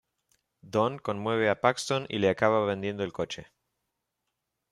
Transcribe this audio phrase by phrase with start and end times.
[0.75, 3.51] Don conmueve a Paxton y le acaba vendiendo el coche.